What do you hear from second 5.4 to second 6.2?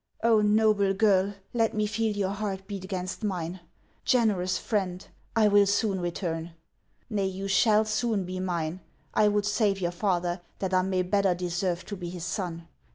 will soon